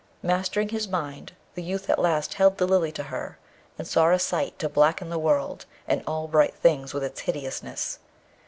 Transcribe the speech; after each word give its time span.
Mastering 0.23 0.69
his 0.69 0.87
mind, 0.87 1.33
the 1.53 1.61
youth 1.61 1.87
at 1.87 1.99
last 1.99 2.33
held 2.33 2.57
the 2.57 2.65
Lily 2.65 2.91
to 2.91 3.03
her, 3.03 3.37
and 3.77 3.87
saw 3.87 4.09
a 4.09 4.17
sight 4.17 4.57
to 4.57 4.67
blacken 4.67 5.11
the 5.11 5.19
world 5.19 5.67
and 5.87 6.01
all 6.07 6.27
bright 6.27 6.55
things 6.55 6.91
with 6.91 7.03
its 7.03 7.19
hideousness. 7.19 7.99